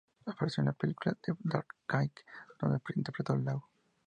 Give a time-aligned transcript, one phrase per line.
[0.25, 2.21] Apareció en la película "The Dark Knight"
[2.59, 3.63] donde interpretó a Lau.